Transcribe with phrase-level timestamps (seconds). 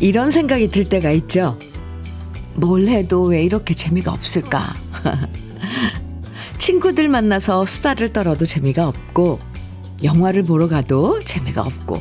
[0.00, 1.58] 이런 생각이 들 때가 있죠.
[2.54, 4.74] 뭘 해도 왜 이렇게 재미가 없을까?
[6.58, 9.38] 친구들 만나서 수다를 떨어도 재미가 없고,
[10.02, 12.00] 영화를 보러 가도 재미가 없고,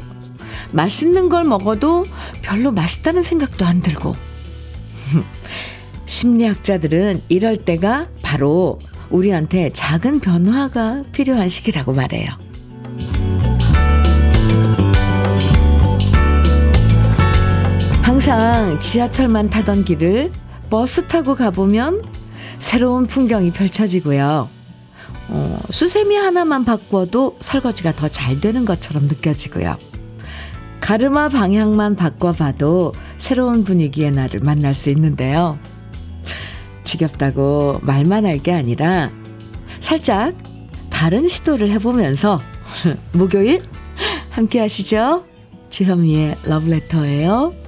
[0.72, 2.05] 맛있는 걸 먹어도
[2.41, 4.16] 별로 맛있다는 생각도 안 들고.
[6.05, 8.80] 심리학자들은 이럴 때가 바로
[9.10, 12.47] 우리한테 작은 변화가 필요한 시기라고 말해요.
[18.17, 20.31] 항상 지하철만 타던 길을
[20.71, 22.02] 버스 타고 가보면
[22.57, 24.49] 새로운 풍경이 펼쳐지고요.
[25.30, 29.77] 어, 수세미 하나만 바꿔도 설거지가 더 잘 되는 것처럼 느껴지고요.
[30.79, 35.59] 가르마 방향만 바꿔봐도 새로운 분위기의 날을 만날 수 있는데요.
[36.85, 39.12] 지겹다고 말만 할 게 아니라
[39.79, 40.34] 살짝
[40.90, 42.41] 다른 시도를 해보면서
[43.13, 43.62] 목요일
[44.31, 45.24] 함께 하시죠.
[45.70, 47.66] 주현미의 러브레터예요.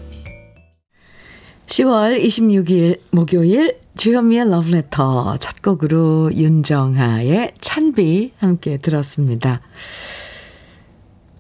[1.70, 9.62] 10월 26일 목요일 주현미의 러브레터 첫 곡으로 윤정하의 찬비 함께 들었습니다.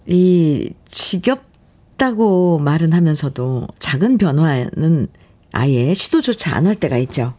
[0.06, 5.08] 이 지겹다고 말은 하면서도 작은 변화는
[5.52, 7.34] 아예 시도조차 안 할 때가 있죠.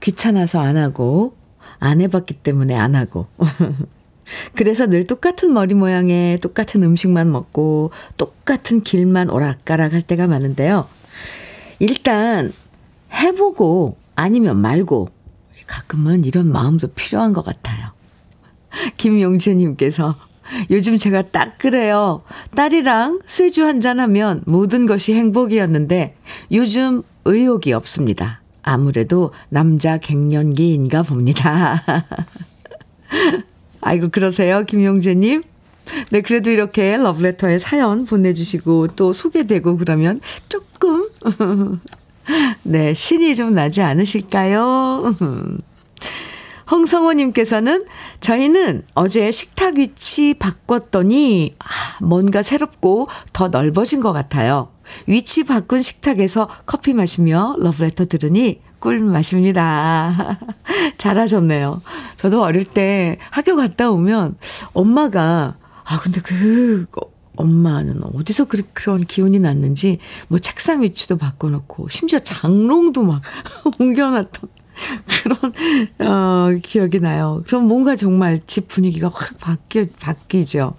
[0.00, 1.36] 귀찮아서 안 하고
[1.78, 3.28] 안 해봤기 때문에 안 하고
[4.56, 10.88] 그래서 늘 똑같은 머리 모양에 똑같은 음식만 먹고 똑같은 길만 오락가락 할 때가 많은데요.
[11.78, 12.52] 일단
[13.12, 15.08] 해보고 아니면 말고
[15.66, 17.90] 가끔은 이런 마음도 필요한 것 같아요.
[18.96, 20.14] 김용재님께서
[20.70, 22.22] 요즘 제가 딱 그래요.
[22.54, 26.16] 딸이랑 쇠주 한잔 하면 모든 것이 행복이었는데
[26.52, 28.40] 요즘 의욕이 없습니다.
[28.62, 31.82] 아무래도 남자 갱년기인가 봅니다.
[33.80, 35.42] 아이고, 그러세요, 김용재님?
[36.10, 40.65] 네, 그래도 이렇게 러브레터에 사연 보내주시고 또 소개되고 그러면 조금,
[42.62, 45.14] 네, 신이 좀 나지 않으실까요?
[46.70, 47.84] 홍성호님께서는
[48.20, 51.64] 저희는 어제 식탁 위치 바꿨더니 아,
[52.04, 54.70] 뭔가 새롭고 더 넓어진 것 같아요.
[55.06, 60.38] 위치 바꾼 식탁에서 커피 마시며 러브레터 들으니 꿀맛입니다.
[60.98, 61.80] 잘하셨네요.
[62.16, 64.36] 저도 어릴 때 학교 갔다 오면
[64.72, 66.86] 엄마가 아 근데 그
[67.36, 69.98] 엄마는 어디서 그, 그런 기운이 났는지
[70.28, 73.22] 뭐 책상 위치도 바꿔놓고 심지어 장롱도 막
[73.78, 74.50] 옮겨놨던
[75.22, 77.42] 그런 어, 기억이 나요.
[77.46, 80.74] 그럼 뭔가 정말 집 분위기가 확 바뀌 바뀌죠.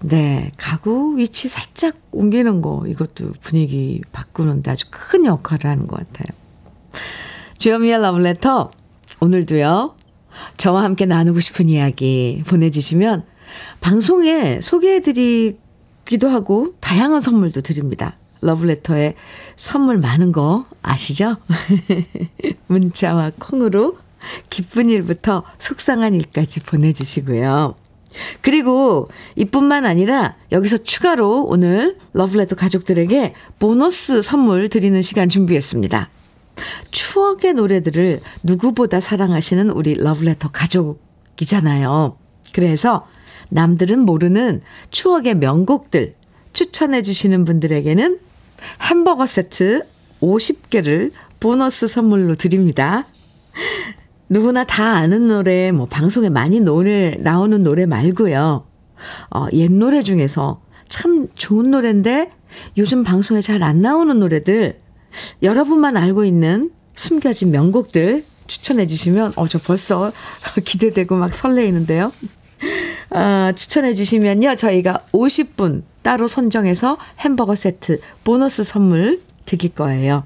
[0.00, 6.38] 네, 가구 위치 살짝 옮기는 거 이것도 분위기 바꾸는데 아주 큰 역할을 하는 것 같아요.
[7.58, 8.70] 주현미의 러브레터
[9.20, 9.96] 오늘도요.
[10.56, 13.24] 저와 함께 나누고 싶은 이야기 보내주시면
[13.80, 18.16] 방송에 소개해드리기도 하고 다양한 선물도 드립니다.
[18.40, 19.14] 러브레터에
[19.56, 21.36] 선물 많은 거 아시죠?
[22.68, 23.98] 문자와 콩으로
[24.50, 27.74] 기쁜 일부터 속상한 일까지 보내주시고요.
[28.40, 36.10] 그리고 이뿐만 아니라 여기서 추가로 오늘 러브레터 가족들에게 보너스 선물 드리는 시간 준비했습니다.
[36.90, 42.16] 추억의 노래들을 누구보다 사랑하시는 우리 러브레터 가족이잖아요.
[42.52, 43.06] 그래서
[43.50, 44.60] 남들은 모르는
[44.90, 46.14] 추억의 명곡들
[46.52, 48.18] 추천해 주시는 분들에게는
[48.82, 49.84] 햄버거 세트
[50.20, 53.06] 50개를 보너스 선물로 드립니다.
[54.28, 58.66] 누구나 다 아는 노래, 뭐 방송에 많이 노래 나오는 노래 말고요.
[59.34, 62.30] 어, 옛 노래 중에서 참 좋은 노래인데
[62.76, 64.80] 요즘 방송에 잘 안 나오는 노래들
[65.42, 70.12] 여러분만 알고 있는 숨겨진 명곡들 추천해 주시면 어 저 벌써
[70.64, 72.12] 기대되고 막 설레이는데요.
[73.10, 74.56] 아, 추천해 주시면요.
[74.56, 80.24] 저희가 50분 따로 선정해서 햄버거 세트 보너스 선물 드릴 거예요.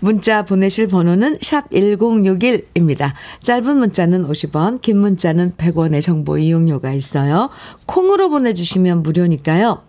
[0.00, 3.12] 문자 보내실 번호는 샵 1061입니다.
[3.42, 7.50] 짧은 문자는 50원, 긴 문자는 100원의 정보 이용료가 있어요.
[7.86, 9.82] 콩으로 보내주시면 무료니까요.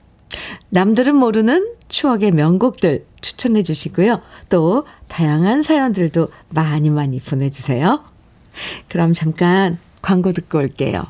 [0.69, 4.21] 남들은 모르는 추억의 명곡들 추천해 주시고요.
[4.49, 8.03] 또 다양한 사연들도 많이 많이 보내주세요.
[8.89, 11.07] 그럼 잠깐 광고 듣고 올게요.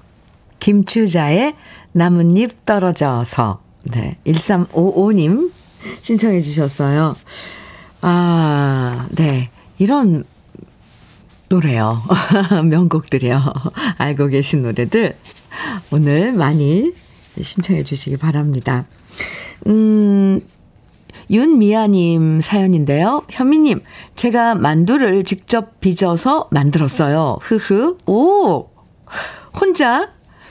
[0.60, 1.56] 김추자의
[1.92, 3.62] 나뭇잎 떨어져서
[3.92, 5.52] 네, 1355님
[6.02, 7.16] 신청해 주셨어요.
[8.02, 9.50] 아, 네.
[9.78, 10.26] 이런
[11.50, 12.02] 노래요.
[12.64, 13.42] 명곡들이요.
[13.98, 15.18] 알고 계신 노래들
[15.92, 16.94] 오늘 많이
[17.42, 18.86] 신청해 주시기 바랍니다.
[19.68, 20.40] 음,
[21.32, 23.24] 윤미아님 사연인데요.
[23.30, 23.82] 현미님,
[24.16, 27.38] 제가 만두를 직접 빚어서 만들었어요.
[27.42, 27.98] 흐흐.
[28.08, 28.70] 오!
[29.60, 30.10] 혼자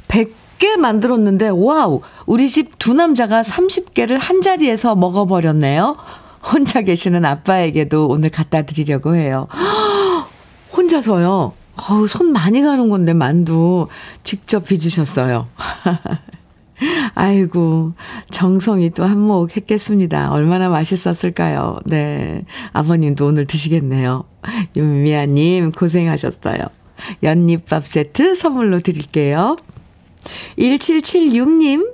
[0.08, 2.00] 100개 만들었는데, 와우!
[2.26, 5.96] 우리 집 두 남자가 30개를 한 자리에서 먹어버렸네요.
[6.52, 9.48] 혼자 계시는 아빠에게도 오늘 갖다 드리려고 해요.
[10.76, 11.52] 혼자서요.
[11.90, 13.88] 어우, 손 많이 가는 건데, 만두.
[14.24, 15.46] 직접 빚으셨어요.
[17.14, 17.92] 아이고,
[18.30, 20.30] 정성이 또 한몫 했겠습니다.
[20.32, 21.80] 얼마나 맛있었을까요?
[21.86, 22.44] 네.
[22.72, 24.24] 아버님도 오늘 드시겠네요.
[24.76, 26.56] 윤미아님, 고생하셨어요.
[27.22, 29.56] 연잎밥 세트 선물로 드릴게요.
[30.58, 31.92] 1776님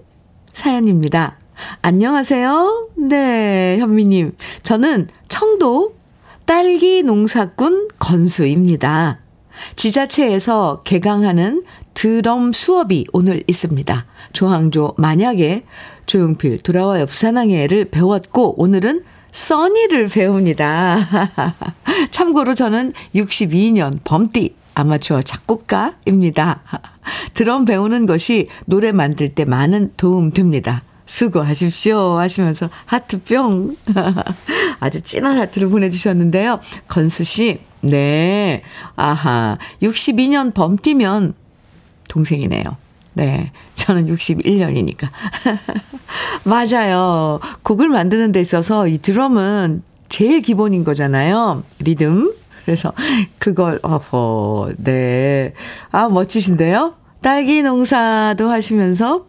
[0.52, 1.38] 사연입니다.
[1.82, 2.88] 안녕하세요.
[2.96, 4.36] 네, 현미님.
[4.62, 5.94] 저는 청도
[6.46, 9.20] 딸기 농사꾼 건수입니다.
[9.76, 11.64] 지자체에서 개강하는
[11.94, 14.06] 드럼 수업이 오늘 있습니다.
[14.32, 15.64] 조항조 만약에
[16.06, 21.34] 조용필 돌아와 옆사랑해를 배웠고 오늘은 써니를 배웁니다.
[22.10, 26.60] 참고로 저는 62년 범띠 아마추어 작곡가입니다.
[27.34, 30.82] 드럼 배우는 것이 노래 만들 때 많은 도움 됩니다.
[31.06, 33.76] 수고하십시오 하시면서 하트 뿅.
[34.80, 36.60] 아주 진한 하트를 보내주셨는데요.
[36.88, 38.62] 건수 씨, 네.
[38.96, 39.58] 아하.
[39.82, 41.34] 62년 범띠면
[42.08, 42.76] 동생이네요.
[43.14, 43.52] 네.
[43.74, 45.08] 저는 61년이니까.
[46.44, 47.40] 맞아요.
[47.62, 51.62] 곡을 만드는 데 있어서 이 드럼은 제일 기본인 거잖아요.
[51.80, 52.32] 리듬.
[52.64, 52.92] 그래서
[53.38, 55.52] 그걸, 어허, 네.
[55.90, 56.94] 아, 멋지신데요?
[57.20, 59.26] 딸기 농사도 하시면서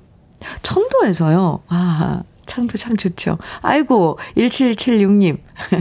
[0.62, 1.62] 청도에서요.
[1.68, 3.38] 아, 청도 참 좋죠.
[3.62, 5.40] 아이고, 1776님.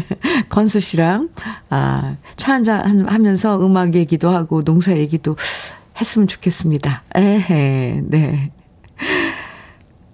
[0.48, 1.30] 건수 씨랑,
[1.70, 5.36] 아, 차 한잔 하면서 음악 얘기도 하고 농사 얘기도
[6.00, 7.04] 했으면 좋겠습니다.
[7.14, 8.52] 에헤, 네.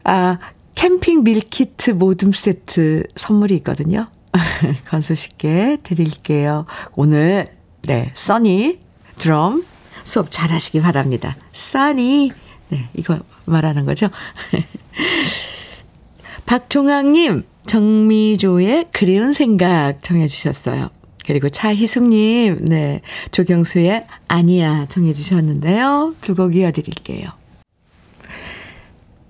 [0.05, 0.39] 아,
[0.75, 4.07] 캠핑 밀키트 모듬 세트 선물이 있거든요.
[4.89, 6.67] 건수 씨께 드릴게요.
[6.95, 7.49] 오늘,
[7.83, 8.79] 네, 써니
[9.17, 9.65] 드럼
[10.05, 11.37] 수업 잘 하시기 바랍니다.
[11.53, 12.33] 써니.
[12.69, 14.09] 네, 이거 말하는 거죠.
[16.47, 20.91] 박종학님, 정미조의 그리운 생각 정해주셨어요.
[21.27, 23.01] 그리고 차희숙님, 네,
[23.31, 26.13] 조경수의 아니야 정해주셨는데요.
[26.21, 27.29] 두 곡 이어드릴게요.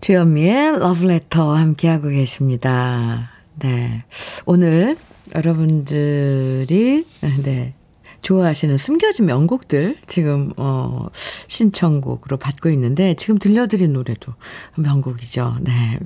[0.00, 3.30] 주현미의 러브레터 함께하고 계십니다.
[3.60, 4.00] 네.
[4.46, 4.96] 오늘
[5.34, 7.04] 여러분들이,
[7.42, 7.74] 네.
[8.22, 11.08] 좋아하시는 숨겨진 명곡들 지금 어
[11.46, 14.34] 신청곡으로 받고 있는데 지금 들려드린 노래도
[14.76, 15.56] 명곡이죠.
[15.62, 15.98] 네.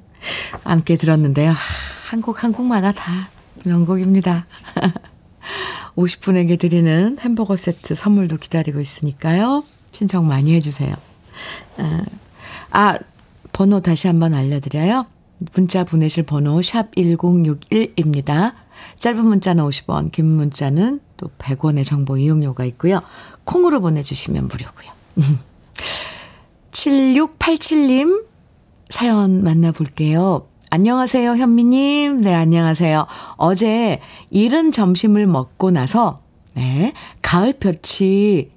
[0.63, 1.53] 함께 들었는데요.
[2.07, 3.31] 한곡한 곡마다 다
[3.65, 4.47] 명곡입니다.
[5.97, 9.65] 50분에게 드리는 햄버거 세트 선물도 기다리고 있으니까요.
[9.91, 10.95] 신청 많이 해주세요.
[12.71, 12.99] 아,
[13.53, 15.07] 번호 다시 한번 알려드려요.
[15.53, 18.55] 문자 보내실 번호 샵 1061입니다.
[18.99, 23.01] 짧은 문자는 50원, 긴 문자는 또 100원의 정보 이용료가 있고요.
[23.45, 24.91] 콩으로 보내주시면 무료고요.
[26.73, 28.25] 7687님
[28.89, 30.47] 사연 만나볼게요.
[30.71, 32.21] 안녕하세요, 현미님.
[32.21, 33.07] 네, 안녕하세요.
[33.37, 34.01] 어제
[34.31, 36.21] 이른 점심을 먹고 나서,
[36.55, 36.93] 네,
[37.23, 38.51] 가을 볕이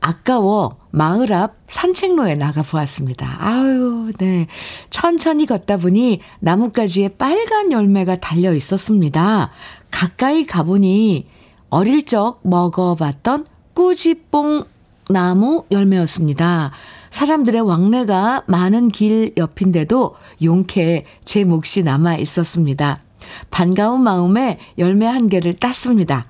[0.00, 3.36] 아까워 마을 앞 산책로에 나가 보았습니다.
[3.38, 4.46] 아유, 네.
[4.88, 9.50] 천천히 걷다 보니 나뭇가지에 빨간 열매가 달려 있었습니다.
[9.90, 11.26] 가까이 가보니
[11.68, 14.64] 어릴 적 먹어봤던 꾸지뽕
[15.08, 16.72] 나무 열매였습니다.
[17.10, 23.02] 사람들의 왕래가 많은 길 옆인데도 용케 제 몫이 남아 있었습니다.
[23.50, 26.24] 반가운 마음에 열매 한 개를 땄습니다.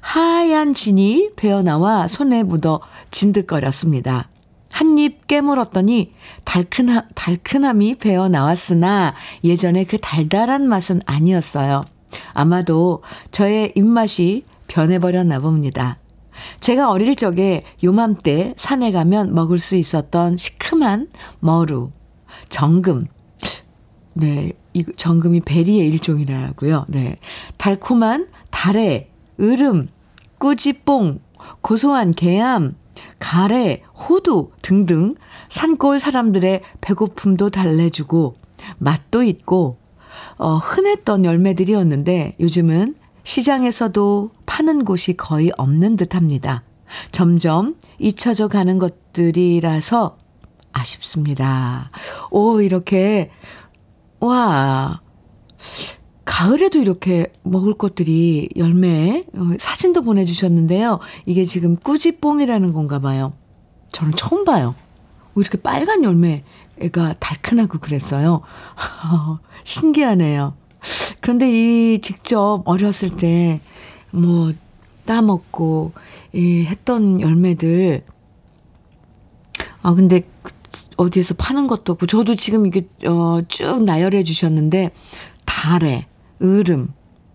[0.00, 4.28] 하얀 진이 배어나와 손에 묻어 진득거렸습니다.
[4.70, 6.12] 한 입 깨물었더니
[6.44, 11.84] 달큰함, 달큰함이 배어 나왔으나 예전에 그 달달한 맛은 아니었어요.
[12.32, 15.98] 아마도 저의 입맛이 변해버렸나 봅니다.
[16.60, 21.08] 제가 어릴 적에 요맘때 산에 가면 먹을 수 있었던 시큼한
[21.40, 21.90] 머루,
[22.48, 23.06] 정금.
[24.14, 26.86] 네, 이 정금이 베리의 일종이라고요.
[26.88, 27.16] 네.
[27.58, 29.10] 달콤한 달에,
[29.40, 29.88] 으름,
[30.38, 31.20] 꾸지뽕,
[31.62, 32.76] 고소한 개암,
[33.18, 35.14] 가래, 호두 등등
[35.48, 38.34] 산골 사람들의 배고픔도 달래주고
[38.78, 39.78] 맛도 있고
[40.36, 46.62] 어, 흔했던 열매들이었는데 요즘은 시장에서도 파는 곳이 거의 없는 듯 합니다.
[47.12, 50.16] 점점 잊혀져 가는 것들이라서
[50.72, 51.90] 아쉽습니다.
[52.30, 53.30] 오, 이렇게,
[54.20, 55.00] 와,
[56.30, 61.00] 가을에도 이렇게 먹을 것들이 열매, 어, 사진도 보내주셨는데요.
[61.26, 63.32] 이게 지금 꾸지뽕이라는 건가 봐요.
[63.90, 64.76] 저는 처음 봐요.
[65.36, 68.42] 이렇게 빨간 열매가 달큰하고 그랬어요.
[69.64, 70.54] 신기하네요.
[71.20, 73.60] 그런데 이 직접 어렸을 때
[74.12, 74.52] 뭐
[75.06, 75.92] 따먹고
[76.32, 78.04] 이 했던 열매들
[79.82, 80.22] 아 근데
[80.96, 84.90] 어디에서 파는 것도 없고, 저도 지금 이게, 어, 쭉 나열해 주셨는데,
[85.44, 86.06] 달래,
[86.42, 86.92] 으름,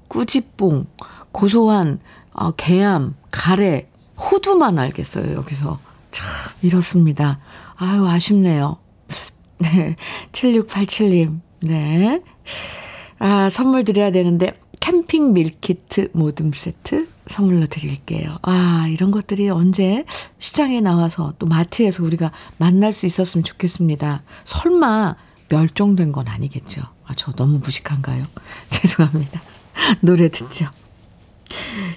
[0.07, 0.88] 꾸지뽕,
[1.31, 2.00] 고소한,
[2.33, 5.79] 어, 개암, 가래, 호두만 알겠어요, 여기서.
[6.12, 6.25] 참,
[6.62, 7.39] 이렇습니다.
[7.75, 8.77] 아유, 아쉽네요.
[9.59, 9.95] 네.
[10.31, 12.21] 7687님, 네.
[13.19, 18.38] 아, 선물 드려야 되는데, 캠핑 밀키트 모듬 세트 선물로 드릴게요.
[18.43, 20.05] 아, 이런 것들이 언제
[20.38, 24.21] 시장에 나와서 또 마트에서 우리가 만날 수 있었으면 좋겠습니다.
[24.43, 25.15] 설마
[25.49, 26.81] 멸종된 건 아니겠죠.
[27.05, 28.25] 아, 저 너무 무식한가요?
[28.69, 29.41] 죄송합니다.
[30.01, 30.69] 노래 듣죠.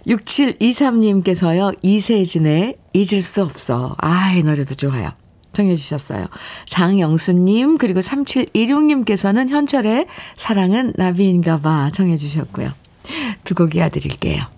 [0.06, 3.96] 6723님께서요, 이세진의 잊을 수 없어.
[3.98, 5.10] 아, 이 노래도 좋아요.
[5.52, 6.26] 청해 주셨어요.
[6.66, 12.72] 장영수님, 그리고 3716님께서는 현철의 사랑은 나비인가 봐 청해 주셨고요.
[13.44, 14.57] 두 곡 이어드릴게요.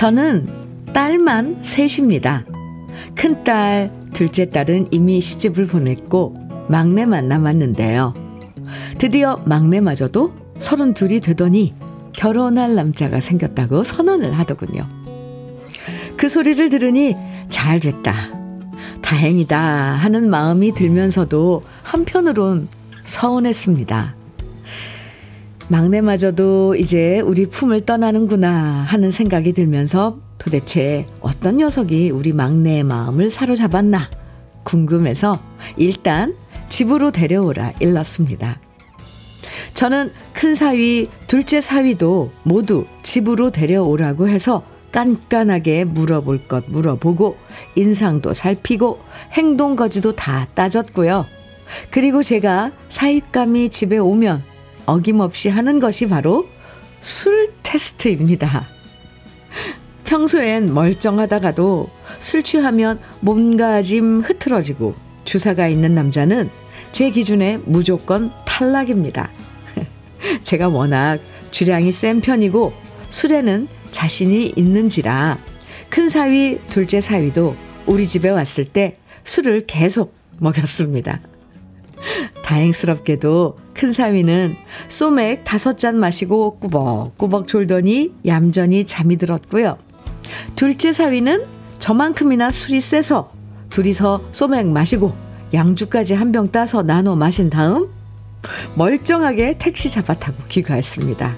[0.00, 0.48] 저는
[0.94, 2.46] 딸만 셋입니다.
[3.14, 6.34] 큰 딸, 둘째 딸은 이미 시집을 보냈고
[6.68, 8.14] 막내만 남았는데요.
[8.96, 11.74] 드디어 막내마저도 서른 둘이 되더니
[12.14, 14.86] 결혼할 남자가 생겼다고 선언을 하더군요.
[16.16, 17.14] 그 소리를 들으니
[17.50, 18.14] 잘 됐다.
[19.02, 22.68] 다행이다 하는 마음이 들면서도 한편으론
[23.04, 24.19] 서운했습니다.
[25.70, 28.50] 막내마저도 이제 우리 품을 떠나는구나
[28.88, 34.10] 하는 생각이 들면서 도대체 어떤 녀석이 우리 막내의 마음을 사로잡았나
[34.64, 35.40] 궁금해서
[35.76, 36.34] 일단
[36.68, 38.58] 집으로 데려오라 일렀습니다.
[39.74, 47.36] 저는 큰 사위, 둘째 사위도 모두 집으로 데려오라고 해서 깐깐하게 물어볼 것 물어보고
[47.76, 48.98] 인상도 살피고
[49.34, 51.26] 행동 거지도 다 따졌고요.
[51.92, 54.50] 그리고 제가 사윗감이 집에 오면
[54.90, 56.48] 어김없이 하는 것이 바로
[57.00, 58.66] 술 테스트입니다.
[60.04, 64.94] 평소엔 멀쩡하다가도 술 취하면 몸가짐 흐트러지고
[65.24, 66.50] 주사가 있는 남자는
[66.90, 69.30] 제 기준에 무조건 탈락입니다.
[70.42, 71.20] 제가 워낙
[71.52, 72.72] 주량이 센 편이고
[73.10, 75.38] 술에는 자신이 있는지라
[75.88, 77.56] 큰 사위, 둘째 사위도
[77.86, 81.20] 우리 집에 왔을 때 술을 계속 먹였습니다.
[82.44, 84.56] 다행스럽게도 큰 사위는
[84.88, 89.78] 소맥 다섯 잔 마시고 꾸벅꾸벅 졸더니 얌전히 잠이 들었고요.
[90.56, 91.44] 둘째 사위는
[91.78, 93.32] 저만큼이나 술이 세서
[93.70, 95.12] 둘이서 소맥 마시고
[95.52, 97.88] 양주까지 한 병 따서 나눠 마신 다음
[98.74, 101.36] 멀쩡하게 택시 잡아 타고 귀가했습니다.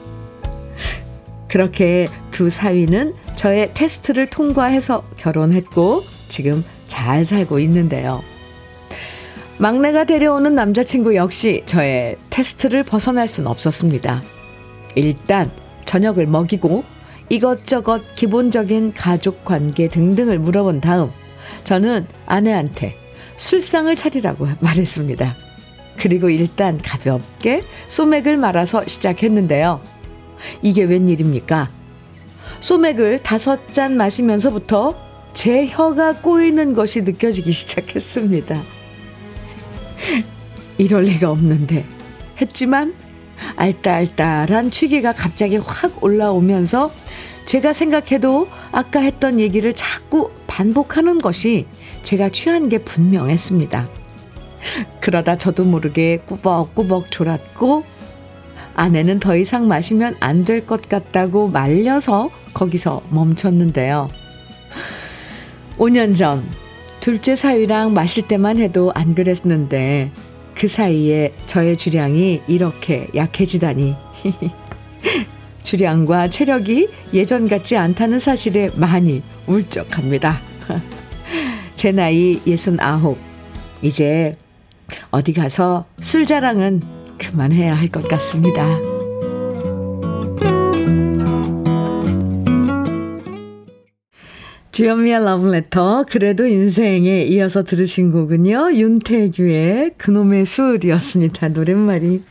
[1.48, 8.22] 그렇게 두 사위는 저의 테스트를 통과해서 결혼했고 지금 잘 살고 있는데요.
[9.62, 14.20] 막내가 데려오는 남자친구 역시 저의 테스트를 벗어날 순 없었습니다.
[14.96, 15.52] 일단
[15.84, 16.82] 저녁을 먹이고
[17.28, 21.12] 이것저것 기본적인 가족 관계 등등을 물어본 다음
[21.62, 22.96] 저는 아내한테
[23.36, 25.36] 술상을 차리라고 말했습니다.
[25.96, 29.80] 그리고 일단 가볍게 소맥을 말아서 시작했는데요.
[30.62, 31.70] 이게 웬일입니까?
[32.58, 34.96] 소맥을 다섯 잔 마시면서부터
[35.34, 38.81] 제 혀가 꼬이는 것이 느껴지기 시작했습니다.
[40.78, 41.84] 이럴 리가 없는데
[42.40, 42.94] 했지만
[43.56, 46.92] 알딸딸한 취기가 갑자기 확 올라오면서
[47.44, 51.66] 제가 생각해도 아까 했던 얘기를 자꾸 반복하는 것이
[52.02, 53.86] 제가 취한 게 분명했습니다.
[55.00, 57.84] 그러다 저도 모르게 꾸벅꾸벅 졸았고
[58.74, 64.08] 아내는 더 이상 마시면 안 될 것 같다고 말려서 거기서 멈췄는데요.
[65.78, 66.44] 5년 전
[67.02, 70.12] 둘째 사위랑 마실 때만 해도 안 그랬는데
[70.54, 73.96] 그 사이에 저의 주량이 이렇게 약해지다니.
[75.62, 80.40] 주량과 체력이 예전 같지 않다는 사실에 많이 울적합니다.
[81.74, 83.16] 제 나이 69.
[83.82, 84.36] 이제
[85.10, 86.82] 어디 가서 술 자랑은
[87.18, 88.91] 그만해야 할 것 같습니다.
[94.72, 98.72] 주현미의 러브레터 그래도 인생에 이어서 들으신 곡은요.
[98.72, 101.50] 윤태규의 그놈의 술이었습니다.
[101.50, 102.24] 노랫말이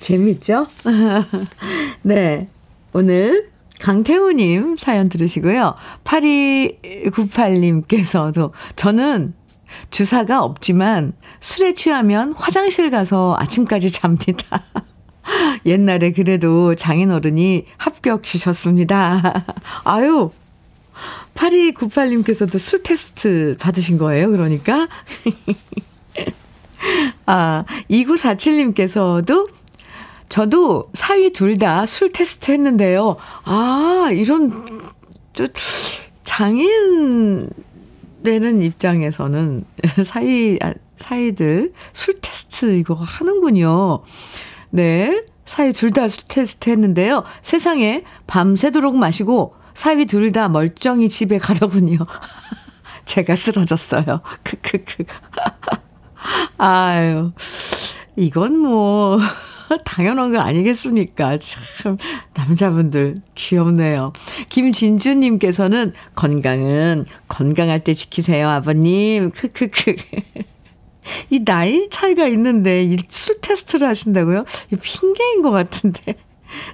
[0.00, 0.68] 재밌죠?
[2.00, 2.48] 네.
[2.94, 5.74] 오늘 강태우님 사연 들으시고요.
[6.04, 9.34] 8298님께서도 저는
[9.90, 14.62] 주사가 없지만 술에 취하면 화장실 가서 아침까지 잡니다.
[15.66, 19.44] 옛날에 그래도 장인어른이 합격 주셨습니다.
[19.84, 20.30] 아유,
[21.34, 24.88] 8298님께서도 술 테스트 받으신 거예요, 그러니까?
[27.26, 29.48] 아, 2947님께서도
[30.28, 33.16] 저도 사위 둘 다 술 테스트 했는데요.
[33.44, 34.80] 아, 이런,
[35.34, 35.46] 저,
[36.24, 37.50] 장인
[38.24, 39.60] 되는 입장에서는
[40.04, 44.02] 사이, 아, 사이들 술 테스트 이거 하는군요.
[44.70, 45.24] 네.
[45.44, 47.24] 사위 둘다 술 테스트 했는데요.
[47.42, 51.98] 세상에 밤새도록 마시고 사위 둘 다 멀쩡히 집에 가더군요.
[53.04, 54.20] 제가 쓰러졌어요.
[54.44, 55.04] 크크크.
[56.58, 57.32] 아유.
[58.16, 59.18] 이건 뭐
[59.84, 61.38] 당연한 거 아니겠습니까?
[61.38, 61.96] 참,
[62.34, 64.12] 남자분들 귀엽네요.
[64.50, 69.30] 김진주 님께서는 건강은 건강할 때 지키세요, 아버님.
[69.30, 69.96] 크크크.
[71.30, 74.44] 이 나이 차이가 있는데 이 술 테스트를 하신다고요?
[74.72, 76.14] 이 핑계인 것 같은데.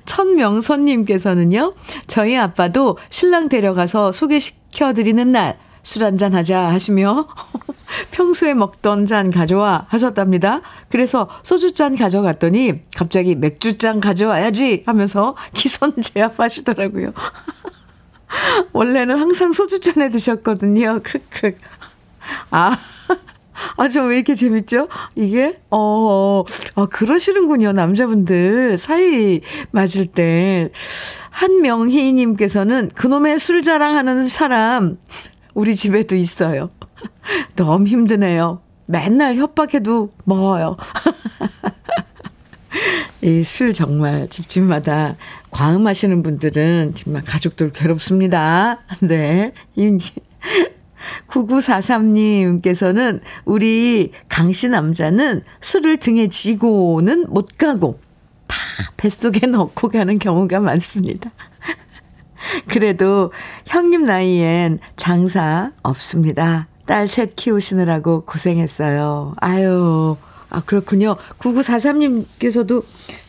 [0.04, 1.74] 천명선님께서는요,
[2.06, 7.28] 저희 아빠도 신랑 데려가서 소개시켜드리는 날, 술 한잔 하자 하시며
[8.12, 10.60] 평소에 먹던 잔 가져와 하셨답니다.
[10.90, 17.12] 그래서 소주잔 가져갔더니 갑자기 맥주잔 가져와야지 하면서 기선 제압하시더라고요.
[18.72, 21.00] 원래는 항상 소주잔에 드셨거든요.
[21.02, 21.56] 크크.
[22.50, 22.76] 아.
[23.76, 24.88] 아, 저 왜 이렇게 재밌죠?
[25.14, 27.72] 이게, 어, 아, 그러시는군요.
[27.72, 30.70] 남자분들 사이 맞을 때.
[31.30, 34.98] 한명희님께서는 그놈의 술 자랑하는 사람,
[35.54, 36.68] 우리 집에도 있어요.
[37.56, 38.60] 너무 힘드네요.
[38.86, 40.76] 맨날 협박해도 먹어요.
[43.22, 45.16] 이 술 정말 집집마다
[45.50, 48.80] 과음하시는 분들은 정말 가족들 괴롭습니다.
[49.00, 49.52] 네.
[51.28, 58.00] 9943님께서는 우리 강씨 남자는 술을 등에 지고는 못 가고
[58.46, 58.56] 다
[58.96, 61.30] 뱃속에 넣고 가는 경우가 많습니다.
[62.68, 63.32] 그래도
[63.66, 66.68] 형님 나이엔 장사 없습니다.
[66.86, 69.34] 딸 셋 키우시느라고 고생했어요.
[69.36, 70.16] 아유,
[70.48, 71.16] 아, 그렇군요.
[71.38, 72.82] 9943님께서도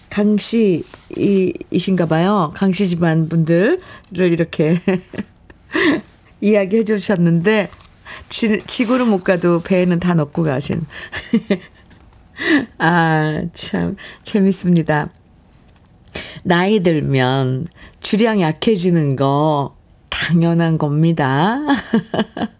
[0.09, 2.53] 강씨이신가 봐요.
[2.55, 3.79] 강씨 집안 분들을
[4.13, 4.79] 이렇게
[6.41, 7.69] 이야기해 주셨는데,
[8.29, 10.85] 지, 지구를 못 가도 배에는 다 넣고 가신.
[12.77, 15.09] 아, 참, 재밌습니다.
[16.43, 17.67] 나이 들면
[17.99, 19.75] 주량 약해지는 거
[20.09, 21.59] 당연한 겁니다.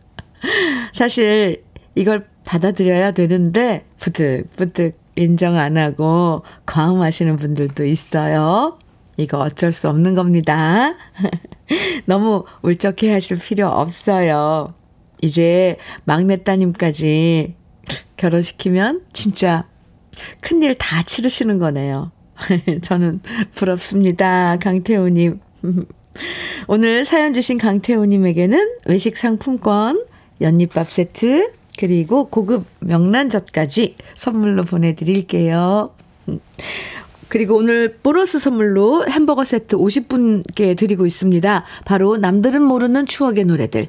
[0.93, 1.63] 사실
[1.95, 8.77] 이걸 받아들여야 되는데 부득부득 인정 안 하고 과음하시는 분들도 있어요.
[9.17, 10.93] 이거 어쩔 수 없는 겁니다.
[12.05, 14.73] 너무 울적해 하실 필요 없어요.
[15.21, 17.55] 이제 막내 따님까지
[18.17, 19.67] 결혼시키면 진짜
[20.41, 22.11] 큰일 다 치르시는 거네요.
[22.81, 23.21] 저는
[23.53, 24.57] 부럽습니다.
[24.57, 25.39] 강태호님.
[26.67, 30.05] 오늘 사연 주신 강태호님에게는 외식 상품권,
[30.41, 35.89] 연잎밥 세트, 그리고 고급 명란젓까지 선물로 보내드릴게요.
[37.29, 41.63] 그리고 오늘 보너스 선물로 햄버거 세트 50분께 드리고 있습니다.
[41.85, 43.87] 바로 남들은 모르는 추억의 노래들.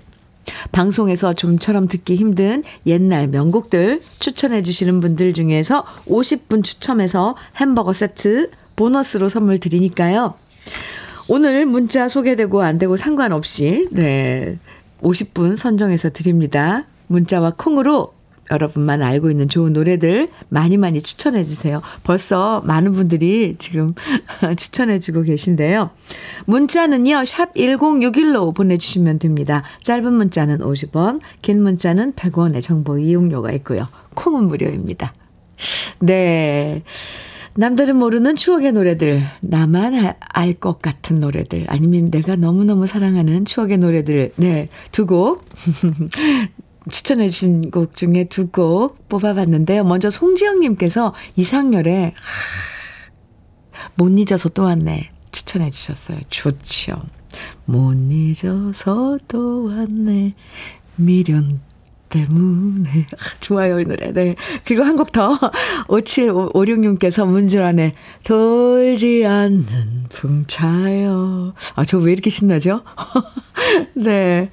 [0.72, 9.28] 방송에서 좀처럼 듣기 힘든 옛날 명곡들 추천해 주시는 분들 중에서 50분 추첨해서 햄버거 세트 보너스로
[9.28, 10.34] 선물 드리니까요.
[11.28, 14.58] 오늘 문자 소개되고 안 되고 상관없이 네.
[15.02, 16.84] 50분 선정해서 드립니다.
[17.06, 18.12] 문자와 콩으로
[18.50, 21.80] 여러분만 알고 있는 좋은 노래들 많이 많이 추천해 주세요.
[22.02, 23.90] 벌써 많은 분들이 지금
[24.56, 25.90] 추천해 주고 계신데요.
[26.46, 27.24] 문자는요.
[27.24, 29.62] 샵 1061로 보내 주시면 됩니다.
[29.82, 33.86] 짧은 문자는 50원, 긴 문자는 100원의 정보 이용료가 있고요.
[34.14, 35.12] 콩은 무료입니다.
[36.00, 36.82] 네.
[37.54, 44.32] 남들은 모르는 추억의 노래들, 나만 알 것 같은 노래들, 아니면 내가 너무너무 사랑하는 추억의 노래들,
[44.36, 45.44] 네, 두 곡.
[46.88, 49.84] 추천해 주신 곡 중에 두 곡 뽑아봤는데요.
[49.84, 52.14] 먼저 송지영님께서 이상열의
[53.96, 56.18] 못 잊어서 또 왔네 추천해 주셨어요.
[56.28, 57.02] 좋죠.
[57.64, 60.34] 못 잊어서 또 왔네
[60.96, 61.60] 미련
[62.10, 63.06] 때문에
[63.40, 65.38] 좋아요 이 노래 네 그리고 한 곡 더
[65.88, 67.94] 5756님께서 문주란에
[68.24, 69.64] 돌지 않는
[70.10, 72.82] 풍차요 아 저 왜 이렇게 신나죠
[73.94, 74.50] 네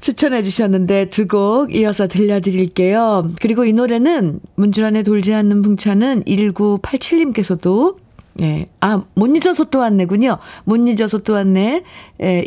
[0.00, 3.32] 추천해 주셨는데 두 곡 이어서 들려드릴게요.
[3.40, 7.96] 그리고 이 노래는 문주란에 돌지 않는 풍차는 1987님께서도
[8.42, 8.66] 예.
[8.80, 10.36] 아, 못 잊어서 또 왔네군요.
[10.64, 11.82] 못 잊어서 또 왔네.
[12.22, 12.46] 예,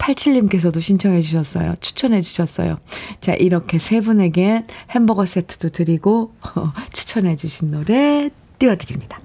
[0.00, 1.74] 1987님께서도 신청해 주셨어요.
[1.80, 2.78] 추천해 주셨어요.
[3.20, 9.20] 자, 이렇게 세 분에게 햄버거 세트도 드리고, 어, 추천해 주신 노래 띄워드립니다.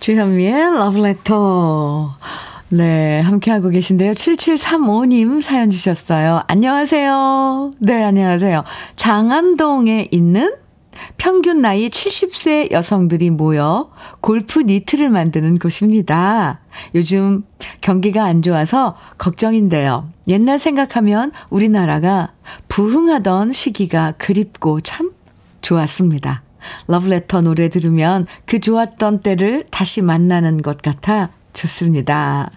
[0.00, 2.16] 주현미의 러브레터.
[2.70, 4.12] 네, 함께하고 계신데요.
[4.12, 6.42] 7735님 사연 주셨어요.
[6.48, 7.70] 안녕하세요.
[7.78, 8.64] 네, 안녕하세요.
[8.96, 10.54] 장안동에 있는
[11.16, 16.60] 평균 나이 70세 여성들이 모여 골프 니트를 만드는 곳입니다.
[16.94, 17.44] 요즘
[17.80, 20.08] 경기가 안 좋아서 걱정인데요.
[20.28, 22.32] 옛날 생각하면 우리나라가
[22.68, 25.12] 부흥하던 시기가 그립고 참
[25.60, 26.42] 좋았습니다.
[26.86, 32.50] 러브레터 노래 들으면 그 좋았던 때를 다시 만나는 것 같아 좋습니다.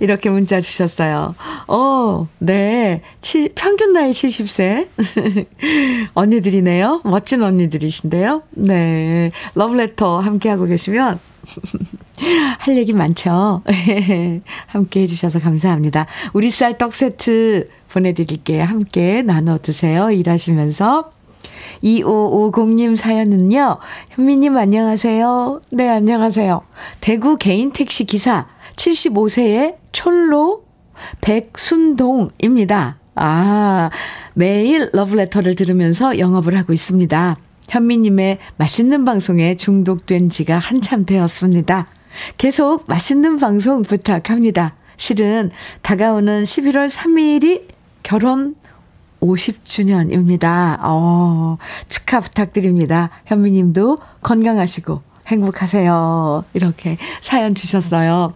[0.00, 1.34] 이렇게 문자 주셨어요.
[1.68, 3.02] 어, 네.
[3.20, 4.88] 치, 평균 나이 70세.
[6.14, 7.02] 언니들이네요.
[7.04, 8.42] 멋진 언니들이신데요.
[8.50, 9.30] 네.
[9.54, 11.20] 러브레터 함께하고 계시면
[12.58, 13.62] 할 얘기 많죠.
[14.66, 16.06] 함께 해주셔서 감사합니다.
[16.32, 18.64] 우리 쌀 떡 세트 보내드릴게요.
[18.64, 20.10] 함께 나눠 드세요.
[20.10, 21.17] 일하시면서.
[21.82, 23.78] 2550님 사연은요.
[24.10, 25.60] 현미님 안녕하세요.
[25.72, 26.62] 네, 안녕하세요.
[27.00, 30.64] 대구 개인 택시 기사 75세의 촐로
[31.20, 32.98] 백순동입니다.
[33.14, 33.90] 아,
[34.34, 37.36] 매일 러브레터를 들으면서 영업을 하고 있습니다.
[37.68, 41.88] 현미님의 맛있는 방송에 중독된 지가 한참 되었습니다.
[42.38, 44.74] 계속 맛있는 방송 부탁합니다.
[44.96, 45.50] 실은
[45.82, 47.62] 다가오는 11월 3일이
[48.02, 48.54] 결혼
[49.20, 50.78] 50주년입니다.
[50.82, 51.56] 어,
[51.88, 53.10] 축하 부탁드립니다.
[53.26, 56.44] 현미 님도 건강하시고 행복하세요.
[56.54, 58.34] 이렇게 사연 주셨어요.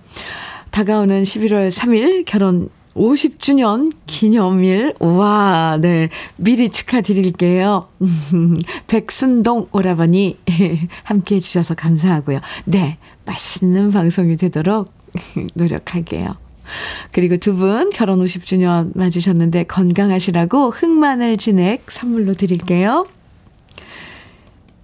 [0.70, 4.94] 다가오는 11월 3일 결혼 50주년 기념일.
[5.00, 6.08] 우와, 네.
[6.36, 7.88] 미리 축하드릴게요.
[8.86, 10.38] 백순동 오라버니
[11.04, 12.40] 함께 해주셔서 감사하고요.
[12.64, 12.98] 네.
[13.24, 14.92] 맛있는 방송이 되도록
[15.54, 16.36] 노력할게요.
[17.12, 23.06] 그리고 두 분 결혼 50주년 맞으셨는데 건강하시라고 흑마늘 진액 선물로 드릴게요.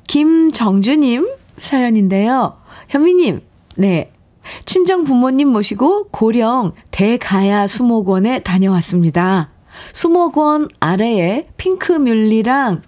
[0.06, 2.56] 김정주님 사연인데요.
[2.88, 3.40] 현미님,
[3.76, 4.12] 네.
[4.64, 9.50] 친정 부모님 모시고 고령 대가야 수목원에 다녀왔습니다.
[9.92, 12.82] 수목원 아래에 핑크뮬리랑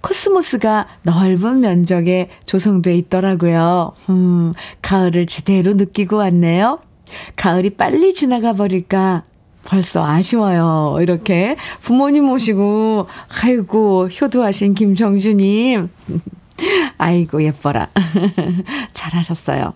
[0.00, 3.92] 코스모스가 넓은 면적에 조성돼 있더라고요.
[4.08, 6.80] 음, 가을을 제대로 느끼고 왔네요.
[7.36, 9.24] 가을이 빨리 지나가 버릴까
[9.64, 10.98] 벌써 아쉬워요.
[11.00, 13.06] 이렇게 부모님 모시고
[13.42, 15.88] 아이고 효도하신 김정주님.
[16.98, 17.88] 아이고 예뻐라.
[18.92, 19.72] 잘하셨어요.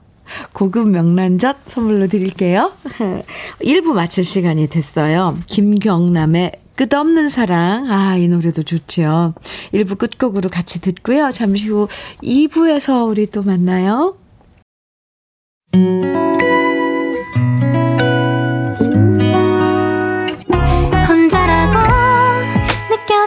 [0.53, 2.73] 고급 명란젓 선물로 드릴게요.
[3.63, 5.39] 1부 마칠 시간이 됐어요.
[5.47, 7.91] 김경남의 끝없는 사랑.
[7.91, 9.35] 아, 이 노래도 좋죠.
[9.73, 11.31] 1부 끝곡으로 같이 듣고요.
[11.33, 11.89] 잠시 후
[12.23, 14.17] 2부에서 우리 또 만나요.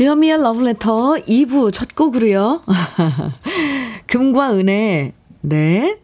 [0.00, 2.62] 주현미의 러브레터 2부 첫 곡으로요.
[4.08, 5.12] 금과 은혜,
[5.42, 5.98] 네.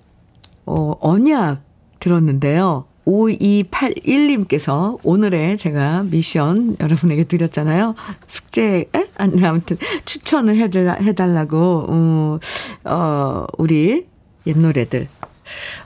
[0.67, 1.62] 어, 언약
[1.99, 2.85] 들었는데요.
[3.07, 7.95] 5281님께서 오늘의 제가 미션 여러분에게 드렸잖아요.
[8.27, 9.09] 숙제, 에?
[9.17, 12.39] 아니, 아무튼 추천을 해달라, 해달라고, 어,
[12.85, 14.07] 어, 우리
[14.47, 15.09] 옛 노래들,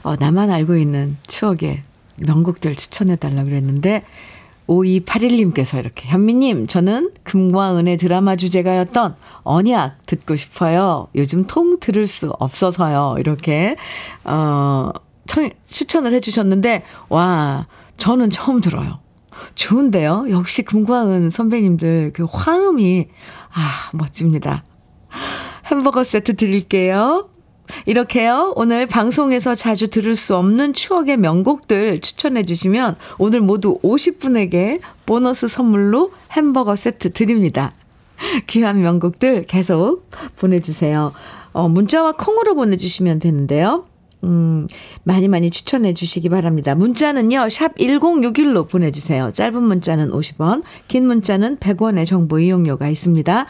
[0.02, 1.82] 어, 나만 알고 있는 추억의
[2.18, 4.04] 명곡들 추천해달라고 그랬는데,
[4.66, 11.08] 5281님께서 이렇게, 현미님, 저는 금과 은의 드라마 주제가였던 언약 듣고 싶어요.
[11.16, 13.16] 요즘 통 들을 수 없어서요.
[13.18, 13.76] 이렇게,
[14.22, 14.88] 어,
[15.26, 19.00] 청, 추천을 해주셨는데, 와, 저는 처음 들어요.
[19.54, 20.26] 좋은데요?
[20.30, 23.08] 역시 금광은 선배님들 그 화음이,
[23.52, 24.64] 아, 멋집니다.
[25.66, 27.28] 햄버거 세트 드릴게요.
[27.86, 28.52] 이렇게요.
[28.56, 36.12] 오늘 방송에서 자주 들을 수 없는 추억의 명곡들 추천해 주시면 오늘 모두 50분에게 보너스 선물로
[36.32, 37.72] 햄버거 세트 드립니다.
[38.46, 41.12] 귀한 명곡들 계속 보내주세요.
[41.52, 43.86] 어, 문자와 콩으로 보내주시면 되는데요.
[44.22, 44.66] 음,
[45.02, 46.74] 많이 많이 추천해 주시기 바랍니다.
[46.74, 49.32] 문자는요, 샵 1061로 보내주세요.
[49.32, 53.46] 짧은 문자는 50원, 긴 문자는 100원의 정보 이용료가 있습니다.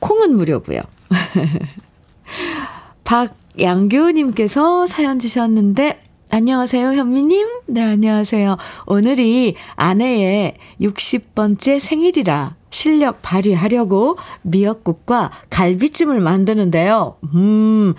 [0.00, 0.80] 콩은 무료고요.
[3.04, 7.46] 박 양교님께서 사연 주셨는데, 안녕하세요, 현미님.
[7.66, 8.56] 네, 안녕하세요.
[8.86, 17.18] 오늘이 아내의 60번째 생일이라 실력 발휘하려고 미역국과 갈비찜을 만드는데요.
[17.34, 17.92] 음,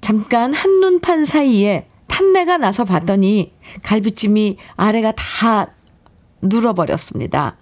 [0.00, 3.52] 잠깐 한눈판 사이에 탄내가 나서 봤더니
[3.84, 5.68] 갈비찜이 아래가 다
[6.42, 7.56] 눌어버렸습니다.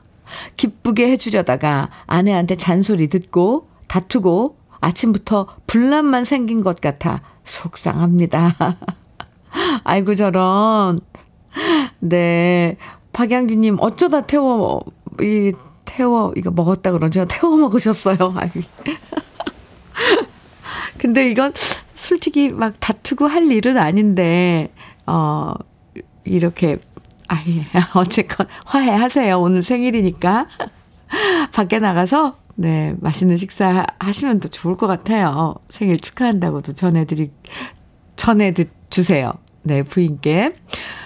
[0.57, 8.57] 기쁘게 해주려다가 아내한테 잔소리 듣고 다투고 아침부터 분란만 생긴 것 같아 속상합니다.
[9.85, 10.99] 아이고, 저런.
[12.01, 12.77] 네.
[13.13, 14.83] 박양규님, 어쩌다 태워,
[15.21, 15.53] 이,
[15.85, 17.27] 태워, 이거 먹었다 그러죠?
[17.27, 18.17] 태워 먹으셨어요.
[18.37, 18.51] 아이.
[20.99, 21.53] 근데 이건
[21.95, 24.73] 솔직히 막 다투고 할 일은 아닌데,
[25.07, 25.55] 어,
[26.25, 26.79] 이렇게,
[27.29, 29.39] 아예, 어쨌건 화해하세요.
[29.39, 30.49] 오늘 생일이니까.
[31.53, 35.55] 밖에 나가서, 네, 맛있는 식사 하시면 더 좋을 것 같아요.
[35.69, 37.31] 생일 축하한다고도 전해드리,
[38.17, 39.33] 전해드, 주세요.
[39.63, 40.57] 네, 부인께.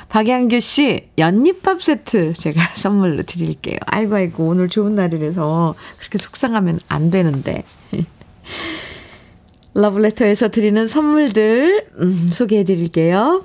[0.09, 3.79] 박양규 씨, 연잎밥 세트 제가 선물로 드릴게요.
[3.87, 7.63] 아이고, 아이고, 오늘 좋은 날이라서 그렇게 속상하면 안 되는데.
[9.75, 13.45] 러브레터에서 드리는 선물들, 음, 소개해 드릴게요.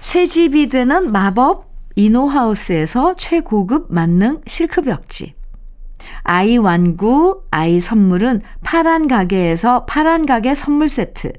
[0.00, 5.34] 새 집이 되는 마법 이노하우스에서 최고급 만능 실크벽지.
[6.28, 11.32] 아이 완구, 아이 선물은 파란 가게에서 파란 가게 선물 세트.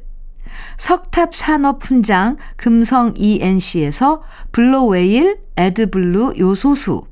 [0.77, 4.23] 석탑 산업 훈장 금성 ENC에서
[4.53, 7.03] 블로웨일 에드블루 요소수.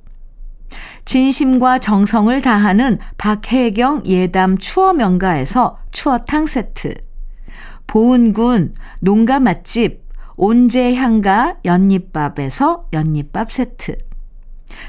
[1.03, 6.93] 진심과 정성을 다하는 박혜경 예담 추어 명가에서 추어탕 세트.
[7.87, 10.05] 보은군 농가 맛집
[10.37, 13.97] 온재향가 연잎밥에서 연잎밥 세트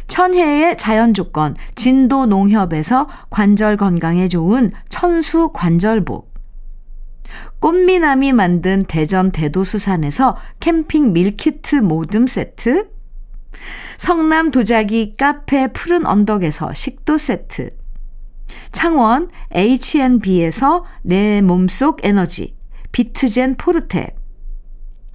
[0.09, 6.27] 천혜의 자연 조건 진도 농협에서 관절 건강에 좋은 천수 관절보
[7.61, 12.91] 꽃미남이 만든 대전 대도수산에서 캠핑 밀키트 모듬 세트,
[13.99, 17.71] 성남 도자기 카페 푸른 언덕에서 식도 세트,
[18.73, 22.55] 창원 H&B에서 내 몸속 에너지,
[22.93, 24.15] 비트젠 포르테,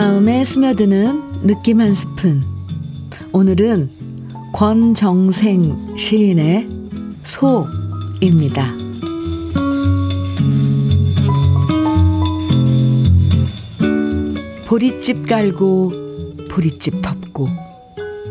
[0.00, 2.42] 마음에 스며드는 느낌 한 스푼.
[3.32, 3.90] 오늘은
[4.50, 6.66] 권정생 시인의
[7.22, 8.72] 소입니다.
[14.66, 15.92] 보리집 깔고
[16.50, 17.48] 보리집 덮고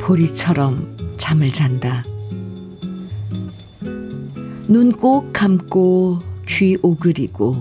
[0.02, 2.04] 보리처럼 잠을 잔다.
[4.68, 7.58] 눈 꼭 감고 귀 오그리고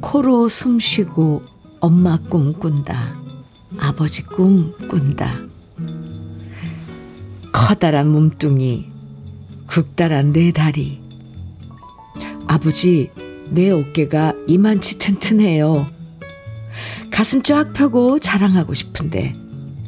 [0.00, 1.42] 코로 숨 쉬고
[1.80, 3.16] 엄마 꿈 꾼다.
[3.78, 5.36] 아버지 꿈 꾼다.
[7.52, 8.86] 커다란 몸뚱이,
[9.66, 11.00] 국달한 내 다리.
[12.46, 13.10] 아버지,
[13.50, 15.86] 내 어깨가 이만치 튼튼해요.
[17.10, 19.32] 가슴 쫙 펴고 자랑하고 싶은데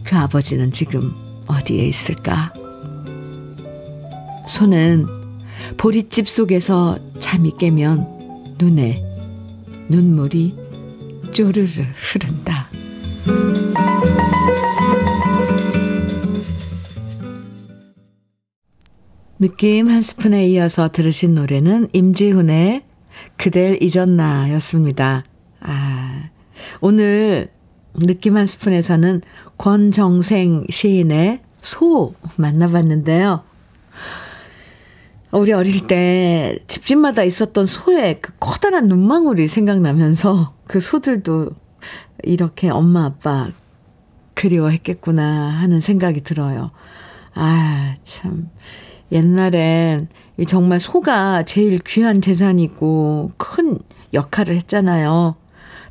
[0.05, 1.15] 그 아버지는 지금
[1.47, 2.53] 어디에 있을까?
[4.47, 5.07] 손은
[5.77, 9.05] 보릿집 속에서 잠이 깨면 눈에
[9.89, 10.70] 눈물이
[11.33, 11.67] 쪼르르
[12.13, 12.69] 흐른다.
[19.39, 22.83] 느낌 한 스푼에 이어서 들으신 노래는 임지훈의
[23.37, 25.25] 그댈 잊었나 였습니다.
[25.61, 26.29] 아,
[26.81, 27.49] 오늘
[27.95, 29.23] 느낌 한 스푼에서는
[29.57, 33.43] 권정생 시인의 소 만나봤는데요.
[35.33, 41.51] 우리 어릴 때 집집마다 있었던 소의 그 커다란 눈망울이 생각나면서 그 소들도
[42.23, 43.49] 이렇게 엄마 아빠
[44.35, 46.71] 그리워했겠구나 하는 생각이 들어요.
[47.35, 48.51] 아, 참.
[49.11, 50.07] 옛날엔
[50.47, 53.81] 정말 소가 제일 귀한 재산이고 큰
[54.15, 55.35] 역할을 했잖아요.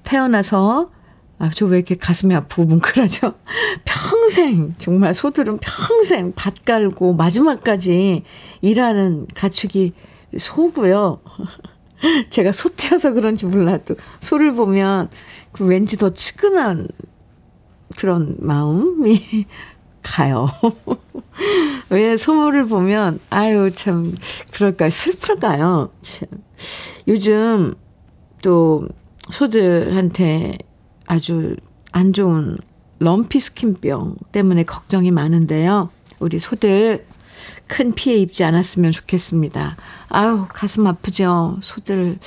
[0.05, 0.91] 태어나서
[1.39, 3.33] 아, 저 왜 이렇게 가슴이 아프고 뭉클하죠?
[3.83, 8.23] 평생, 정말 소들은 평생 밭 깔고 마지막까지
[8.61, 9.91] 일하는 가축이
[10.37, 11.19] 소고요.
[12.29, 15.09] 제가 소태여서 그런지 몰라도 소를 보면
[15.51, 16.87] 그 왠지 더 측은한
[17.97, 19.45] 그런 마음이
[20.01, 20.47] 가요.
[21.89, 24.15] 왜 소를 보면, 아유, 참,
[24.51, 24.89] 그럴까요?
[24.89, 25.91] 슬플까요?
[26.01, 26.29] 참.
[27.07, 27.75] 요즘
[28.41, 28.87] 또
[29.31, 30.57] 소들한테
[31.07, 31.55] 아주
[31.91, 32.57] 안 좋은
[32.99, 35.89] 럼피 스킨병 때문에 걱정이 많은데요.
[36.19, 37.05] 우리 소들
[37.69, 39.77] 큰 피해 입지 않았으면 좋겠습니다.
[40.09, 41.57] 아유, 가슴 아프죠.
[41.61, 42.17] 소들.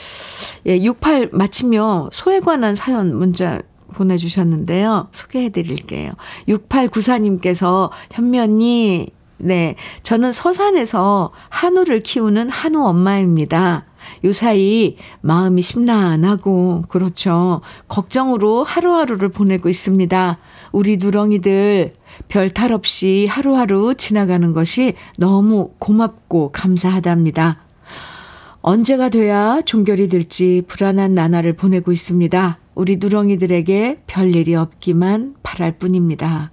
[0.66, 3.60] 예, 68 마치며 소에 관한 사연 문자
[3.92, 5.08] 보내주셨는데요.
[5.12, 6.12] 소개해 드릴게요.
[6.48, 9.74] 6894님께서 현면이, 네.
[10.04, 13.84] 저는 서산에서 한우를 키우는 한우 엄마입니다.
[14.24, 17.60] 요 사이 마음이 심란하고, 그렇죠.
[17.88, 20.38] 걱정으로 하루하루를 보내고 있습니다.
[20.70, 21.94] 우리 누렁이들
[22.28, 27.58] 별 탈 없이 하루하루 지나가는 것이 너무 고맙고 감사하답니다.
[28.60, 32.58] 언제가 돼야 종결이 될지 불안한 나날을 보내고 있습니다.
[32.74, 36.50] 우리 누렁이들에게 별일이 없기만 바랄 뿐입니다.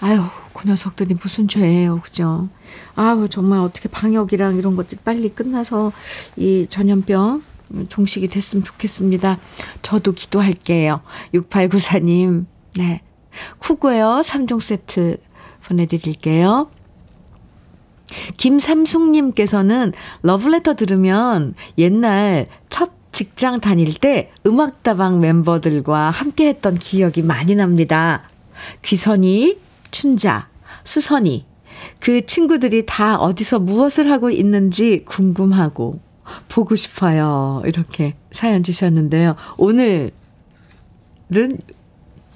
[0.00, 0.20] 아유,
[0.52, 2.48] 그 녀석들이 무슨 죄예요, 그죠?
[2.94, 5.92] 아유, 정말 어떻게 방역이랑 이런 것들 빨리 끝나서
[6.36, 7.42] 이 전염병
[7.88, 9.38] 종식이 됐으면 좋겠습니다.
[9.82, 11.00] 저도 기도할게요.
[11.34, 13.00] 6894님, 네.
[13.58, 15.18] 쿠고요 3종 세트
[15.64, 16.70] 보내드릴게요.
[18.36, 28.28] 김삼숙님께서는 러브레터 들으면 옛날 첫 직장 다닐 때 음악다방 멤버들과 함께 했던 기억이 많이 납니다.
[28.82, 29.58] 귀선이,
[29.90, 30.48] 춘자,
[30.84, 31.46] 수선이,
[31.98, 35.98] 그 친구들이 다 어디서 무엇을 하고 있는지 궁금하고
[36.48, 37.62] 보고 싶어요.
[37.64, 39.36] 이렇게 사연 주셨는데요.
[39.58, 40.10] 오늘은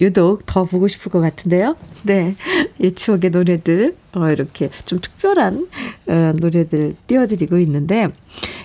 [0.01, 1.77] 유독 더 보고 싶을 것 같은데요.
[2.05, 2.37] 네.
[2.81, 5.69] 예, 추억의 노래들, 어, 이렇게 좀 특별한,
[6.07, 8.09] 어, 노래들 띄워드리고 있는데,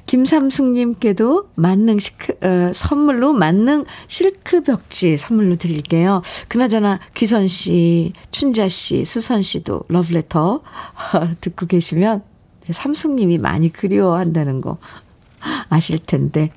[0.05, 6.21] 김삼숙님께도 만능 시크, 어, 선물로 만능 실크 벽지 선물로 드릴게요.
[6.47, 12.23] 그나저나 귀선 씨, 춘자 씨, 수선 씨도 러브레터 어, 듣고 계시면,
[12.71, 14.77] 삼숙님이 많이 그리워한다는 거
[15.69, 16.51] 아실 텐데,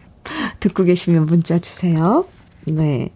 [0.61, 2.27] 듣고 계시면 문자 주세요.
[2.65, 3.11] 네.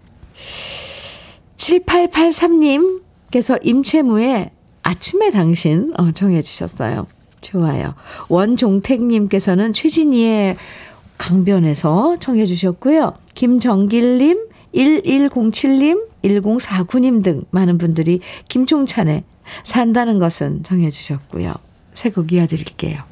[1.62, 4.50] 7883님께서 임채무의
[4.82, 7.06] 아침에 당신 어, 정해 주셨어요.
[7.40, 7.94] 좋아요.
[8.28, 10.56] 원종택님께서는 최진희의
[11.18, 13.14] 강변에서 청해 주셨고요.
[13.34, 19.22] 김정길님, 1107님, 1049님 등 많은 분들이 김종찬의
[19.64, 21.54] 산다는 것은 정해 주셨고요.
[21.94, 23.02] 새곡 이어드릴게요.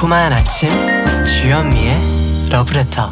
[0.00, 0.70] 달콤한 아침
[1.26, 1.94] 주현미의
[2.50, 3.10] 러브레터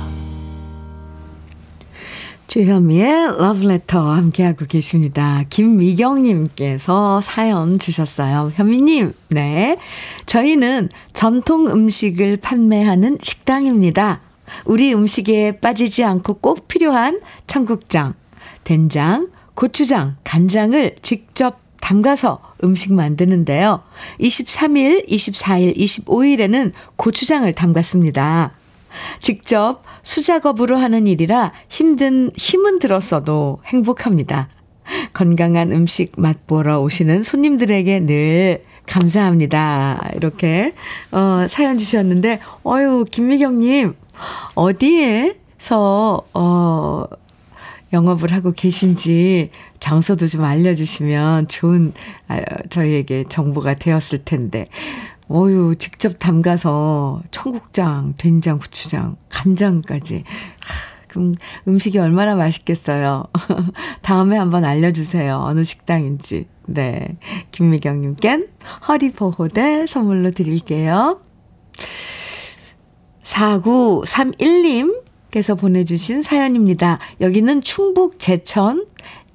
[2.46, 5.44] 주현미의 러브레터 함께하고 계십니다.
[5.51, 8.53] 김미경님께서 사연 주셨어요.
[8.55, 9.77] 현미님, 네.
[10.25, 14.23] 저희는 전통 음식을 판매하는 식당입니다.
[14.65, 18.15] 우리 음식에 빠지지 않고 꼭 필요한 청국장,
[18.65, 23.83] 된장, 고추장, 간장을 직접 담가서 음식 만드는데요.
[24.20, 28.52] 23일, 24일, 25일에는 고추장을 담갔습니다.
[29.20, 34.48] 직접 수작업으로 하는 일이라 힘든, 힘은 들었어도 행복합니다.
[35.12, 40.00] 건강한 음식 맛보러 오시는 손님들에게 늘 감사합니다.
[40.14, 40.72] 이렇게,
[41.12, 43.94] 어, 사연 주셨는데, 어유 김미경 님,
[44.54, 47.04] 어디에서, 어,
[47.92, 51.92] 영업을 하고 계신지 장소도 좀 알려주시면 좋은
[52.28, 54.68] 아, 저희에게 정보가 되었을 텐데.
[55.30, 60.24] 어유 직접 담가서 청국장, 된장, 고추장, 간장까지.
[61.08, 61.34] 그럼
[61.66, 63.24] 음식이 얼마나 맛있겠어요.
[64.02, 65.36] 다음에 한번 알려주세요.
[65.36, 66.46] 어느 식당인지.
[66.66, 67.16] 네.
[67.52, 68.48] 김미경님껜
[68.86, 71.20] 허리보호대 선물로 드릴게요.
[73.22, 75.08] 4931님 김경숙
[75.38, 76.98] 님께서 보내주신 사연입니다.
[77.20, 78.86] 여기는 충북 제천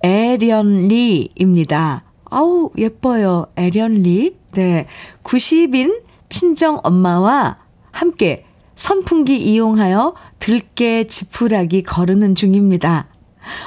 [0.04, 2.04] 애련리입니다.
[2.26, 3.48] 아우, 예뻐요.
[3.56, 4.36] 애련리.
[4.54, 4.88] 네.
[5.24, 7.58] 90인 친정 엄마와
[7.92, 8.46] 함께
[8.76, 13.08] 선풍기 이용하여 들깨 지푸라기 거르는 중입니다.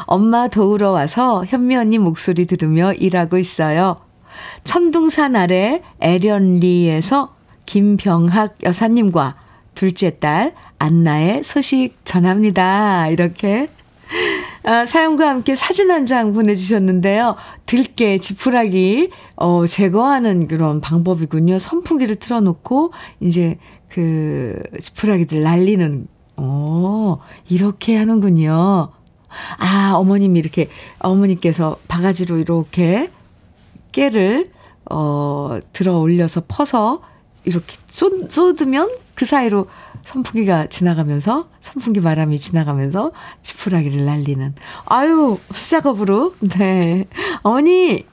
[0.06, 3.96] 엄마 도우러 와서 현미 언니 목소리 들으며 일하고 있어요.
[4.64, 7.34] 천둥산 아래 애련리에서
[7.66, 9.45] 김병학 여사님과
[9.76, 13.06] 둘째 딸 안나의 소식 전합니다.
[13.08, 13.68] 이렇게
[14.64, 17.36] 아, 사연과 함께 사진 한 장 보내주셨는데요.
[17.66, 21.58] 들깨, 지푸라기, 어, 제거하는 그런 방법이군요.
[21.60, 23.58] 선풍기를 틀어놓고, 이제
[23.88, 27.18] 그 지푸라기들 날리는, 어,
[27.48, 28.90] 이렇게 하는군요.
[29.58, 30.68] 아, 어머님이 이렇게,
[30.98, 33.10] 어머니께서 바가지로 이렇게
[33.92, 34.46] 깨를,
[34.90, 37.02] 어, 들어 올려서 퍼서
[37.46, 39.68] 이렇게 쏟, 쏟으면 그 사이로
[40.02, 47.06] 선풍기가 지나가면서 선풍기 바람이 지나가면서 지푸라기를 날리는 아유 수작업으로 네
[47.42, 48.04] 어머니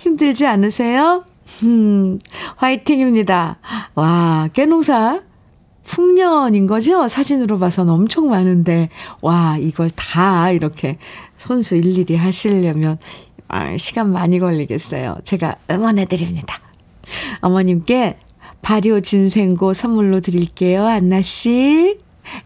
[0.00, 1.24] 힘들지 않으세요?
[1.62, 2.18] 음
[2.56, 3.58] 화이팅입니다.
[3.94, 5.22] 와 깨농사
[5.84, 7.08] 풍년인 거죠?
[7.08, 8.88] 사진으로 봐서는 엄청 많은데
[9.20, 10.98] 와 이걸 다 이렇게
[11.38, 12.98] 손수 일일이 하시려면
[13.48, 15.18] 아, 시간 많이 걸리겠어요.
[15.24, 16.60] 제가 응원해 드립니다.
[17.40, 18.18] 어머님께
[18.64, 20.86] 발효 진생고 선물로 드릴게요.
[20.86, 21.98] 안나 씨.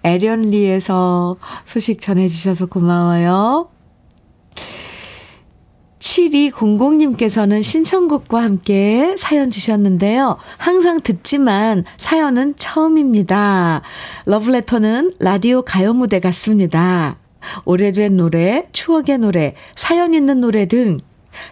[0.02, 3.70] 에련리에서 소식 전해주셔서 고마워요.
[6.00, 10.38] 7200님께서는 신청곡과 함께 사연 주셨는데요.
[10.56, 13.82] 항상 듣지만 사연은 처음입니다.
[14.26, 17.18] 러브레터는 라디오 가요 무대 같습니다.
[17.64, 20.98] 오래된 노래, 추억의 노래, 사연 있는 노래 등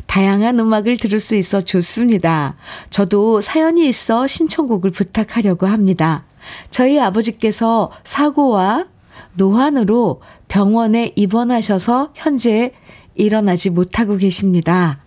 [0.06, 2.56] 다양한 음악을 들을 수 있어 좋습니다.
[2.90, 6.24] 저도 사연이 있어 신청곡을 부탁하려고 합니다.
[6.70, 8.86] 저희 아버지께서 사고와
[9.34, 12.72] 노환으로 병원에 입원하셔서 현재
[13.14, 15.00] 일어나지 못하고 계십니다.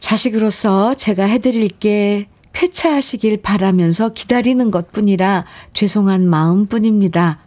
[0.00, 7.40] 자식으로서 제가 해드릴 게 쾌차하시길 바라면서 기다리는 것 뿐이라 죄송한 마음 뿐입니다.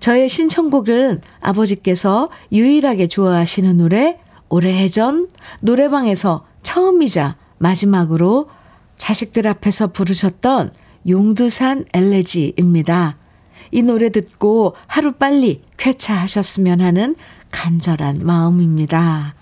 [0.00, 4.18] 저의 신청곡은 아버지께서 유일하게 좋아하시는 노래
[4.48, 5.28] 오래전
[5.60, 8.48] 노래방에서 처음이자 마지막으로
[8.96, 10.72] 자식들 앞에서 부르셨던
[11.08, 13.18] 용두산 엘레지입니다.
[13.70, 17.16] 이 노래 듣고 하루 빨리 쾌차하셨으면 하는
[17.50, 19.34] 간절한 마음입니다.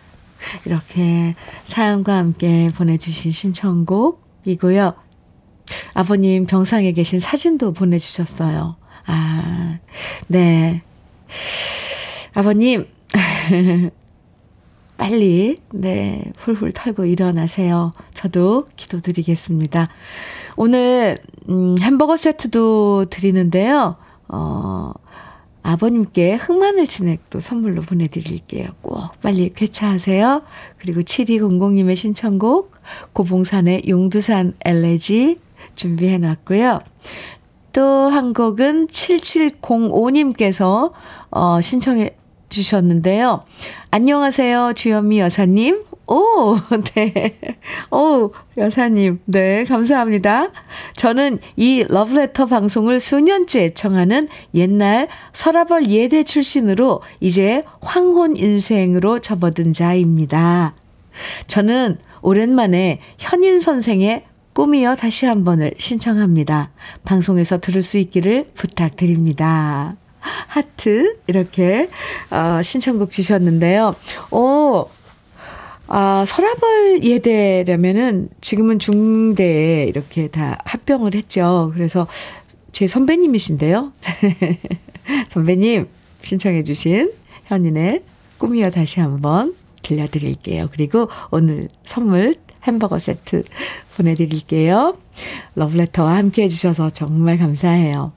[0.65, 1.35] 이렇게
[1.65, 4.95] 사연과 함께 보내주신 신청곡이고요.
[5.95, 8.77] 아버님 병상에 계신 사진도 보내주셨어요.
[9.07, 9.79] 아,
[10.29, 10.83] 네.
[12.35, 12.87] 아버님,
[15.03, 17.93] 빨리, 네, 훌훌 털고 일어나세요.
[18.15, 19.89] 저도 기도드리겠습니다.
[20.57, 23.97] 오늘, 음, 햄버거 세트도 드리는데요.
[24.29, 24.93] 어,
[25.65, 28.69] 아버님께 흑마늘 진액도 선물로 보내드릴게요.
[28.81, 30.43] 꼭 빨리 쾌차하세요.
[30.79, 32.71] 그리고 7200님의 신청곡,
[33.13, 35.41] 고봉산의 용두산 엘레지
[35.75, 36.79] 준비해 놨고요.
[37.73, 40.93] 또 한 곡은 7705님께서,
[41.31, 42.22] 어, 신청해
[42.53, 43.41] 주셨는데요.
[43.91, 45.85] 안녕하세요, 주현미 여사님.
[46.07, 46.57] 오,
[46.95, 47.39] 네.
[47.91, 49.21] 오, 여사님.
[49.25, 50.51] 네, 감사합니다.
[50.97, 60.75] 저는 이 러브레터 방송을 수년째 청하는 옛날 서라벌 예대 출신으로 이제 황혼 인생으로 접어든 자입니다.
[61.47, 64.25] 저는 오랜만에 현인 선생의
[64.55, 66.73] 꿈이여 다시 한 번을 신청합니다.
[67.05, 69.97] 방송에서 들을 수 있기를 부탁드립니다.
[70.23, 71.89] 하트 이렇게
[72.31, 73.95] 어, 신청곡 주셨는데요.
[74.31, 74.87] 오,
[75.89, 81.71] 아, 서라벌 예대라면은 지금은 중대에 이렇게 다 합병을 했죠.
[81.75, 82.07] 그래서
[82.73, 83.93] 제 선배님이신데요.
[85.29, 85.89] 선배님
[86.23, 87.13] 신청해 주신
[87.47, 88.03] 현인의
[88.39, 90.69] 꿈이여 다시 한번 들려드릴게요.
[90.73, 93.45] 그리고 오늘 선물 햄버거 세트
[93.97, 94.97] 보내드릴게요.
[95.57, 98.13] 러브레터와 함께 해주셔서 정말 감사해요.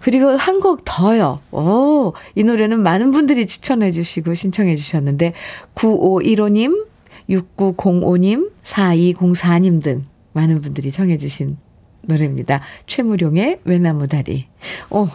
[0.00, 1.38] 그리고 한 곡 더요.
[1.52, 5.32] 오, 이 노래는 많은 분들이 추천해 주시고 신청해 주셨는데,
[5.74, 6.86] 9515님,
[7.30, 10.02] 6905님, 4204님 등
[10.32, 11.56] 많은 분들이 청해 주신
[12.02, 12.60] 노래입니다.
[12.86, 14.46] 최무룡의 외나무 다리.
[14.90, 15.08] 오,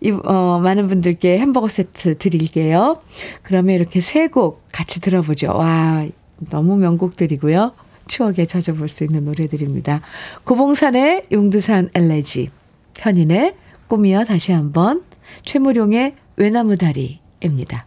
[0.00, 3.00] 이, 어, 많은 분들께 햄버거 세트 드릴게요.
[3.42, 5.52] 그러면 이렇게 세 곡 같이 들어보죠.
[5.52, 6.06] 와,
[6.50, 7.72] 너무 명곡들이고요.
[8.08, 10.00] 추억에 젖어볼 수 있는 노래들입니다.
[10.44, 12.48] 고봉산의 용두산 엘레지,
[12.98, 13.54] 현인의
[13.88, 15.02] 꿈이여 다시 한번
[15.44, 17.86] 최무룡의 외나무 다리입니다.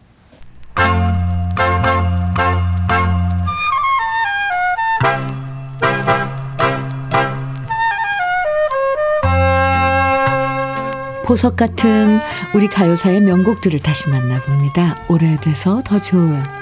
[11.24, 12.18] 보석 같은
[12.54, 14.96] 우리 가요사의 명곡들을 다시 만나봅니다.
[15.08, 16.61] 오래돼서 더 좋은.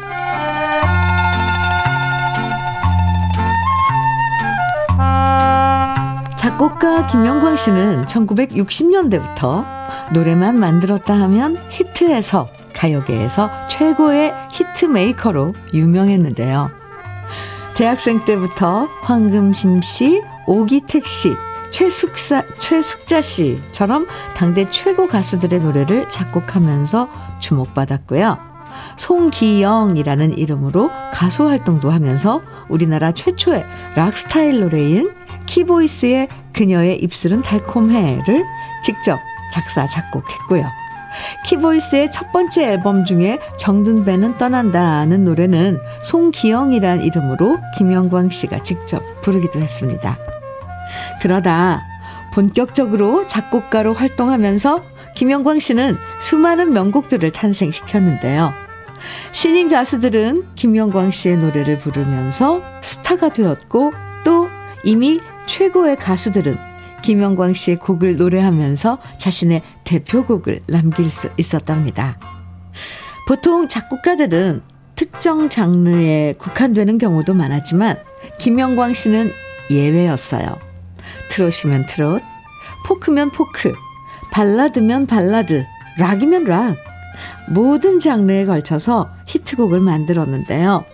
[6.60, 9.64] 작곡가 김영광 씨는 1960년대부터
[10.12, 16.70] 노래만 만들었다 하면 히트해서 가요계에서 최고의 히트메이커로 유명했는데요.
[17.76, 21.34] 대학생 때부터 황금심 씨, 오기택 씨,
[21.70, 24.06] 최숙사, 최숙자 씨처럼
[24.36, 27.08] 당대 최고 가수들의 노래를 작곡하면서
[27.38, 28.49] 주목받았고요.
[28.96, 33.64] 송기영이라는 이름으로 가수 활동도 하면서 우리나라 최초의
[33.94, 35.12] 락스타일 노래인
[35.46, 38.44] 키보이스의 그녀의 입술은 달콤해를
[38.82, 39.18] 직접
[39.52, 40.66] 작사, 작곡했고요.
[41.44, 50.16] 키보이스의 첫 번째 앨범 중에 정든배는 떠난다는 노래는 송기영이란 이름으로 김영광 씨가 직접 부르기도 했습니다.
[51.20, 51.82] 그러다
[52.32, 54.82] 본격적으로 작곡가로 활동하면서
[55.16, 58.52] 김영광 씨는 수많은 명곡들을 탄생시켰는데요.
[59.32, 63.92] 신인 가수들은 김영광 씨의 노래를 부르면서 스타가 되었고
[64.24, 64.48] 또
[64.84, 66.58] 이미 최고의 가수들은
[67.02, 72.18] 김영광 씨의 곡을 노래하면서 자신의 대표곡을 남길 수 있었답니다.
[73.26, 74.62] 보통 작곡가들은
[74.96, 77.96] 특정 장르에 국한되는 경우도 많았지만
[78.38, 79.32] 김영광 씨는
[79.70, 80.58] 예외였어요.
[81.30, 82.22] 트롯이면 트롯,
[82.86, 83.72] 포크면 포크,
[84.32, 85.64] 발라드면 발라드,
[85.98, 86.89] 락이면 락.
[87.50, 90.84] 모든 장르에 걸쳐서 히트곡을 만들었는데요.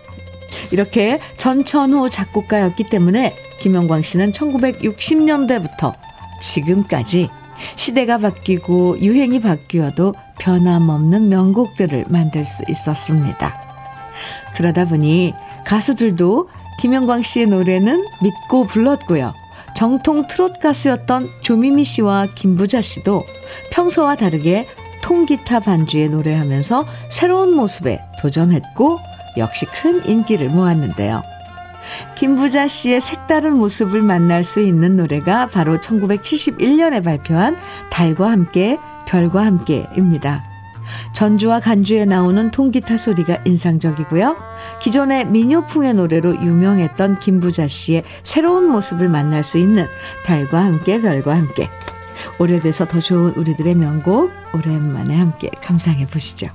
[0.71, 5.93] 이렇게 전천후 작곡가였기 때문에 김영광 씨는 1960년대부터
[6.41, 7.29] 지금까지
[7.75, 13.55] 시대가 바뀌고 유행이 바뀌어도 변함없는 명곡들을 만들 수 있었습니다.
[14.55, 15.33] 그러다 보니
[15.65, 16.49] 가수들도
[16.79, 19.33] 김영광 씨의 노래는 믿고 불렀고요.
[19.75, 23.25] 정통 트롯 가수였던 조미미 씨와 김부자 씨도
[23.71, 24.67] 평소와 다르게
[25.07, 28.99] 통기타 반주에 노래하면서 새로운 모습에 도전했고
[29.37, 31.23] 역시 큰 인기를 모았는데요.
[32.15, 37.55] 김부자 씨의 색다른 모습을 만날 수 있는 노래가 바로 1971년에 발표한
[37.89, 38.77] 달과 함께
[39.07, 40.43] 별과 함께입니다.
[41.13, 44.35] 전주와 간주에 나오는 통기타 소리가 인상적이고요.
[44.81, 49.85] 기존의 민요풍의 노래로 유명했던 김부자 씨의 새로운 모습을 만날 수 있는
[50.25, 51.69] 달과 함께 별과 함께
[52.39, 56.49] 오래돼서 더 좋은 우리들의 명곡 오랜만에 함께 감상해 보시죠.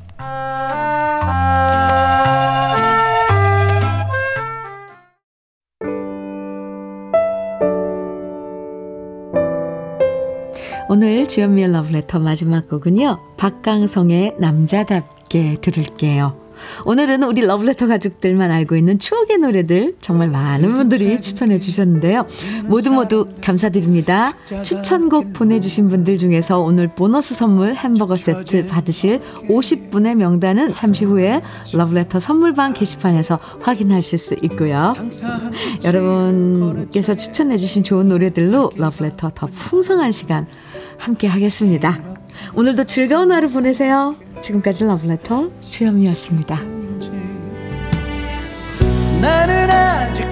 [10.88, 13.36] 오늘 주연미의 러브레터 마지막 곡은요.
[13.38, 16.41] 박강성의 남자답게 들을게요.
[16.84, 22.26] 오늘은 우리 러브레터 가족들만 알고 있는 추억의 노래들 정말 많은 분들이 추천해 주셨는데요.
[22.64, 24.34] 모두 모두 감사드립니다.
[24.62, 31.42] 추천곡 보내주신 분들 중에서 오늘 보너스 선물 햄버거 세트 받으실 50분의 명단은 잠시 후에
[31.72, 34.94] 러브레터 선물방 게시판에서 확인하실 수 있고요.
[35.84, 40.46] 여러분께서 추천해 주신 좋은 노래들로 러브레터 더 풍성한 시간
[40.98, 42.00] 함께 하겠습니다.
[42.54, 44.14] 오늘도 즐거운 하루 보내세요.
[44.42, 45.50] 지금까지 러브레터
[49.72, 50.30] 아직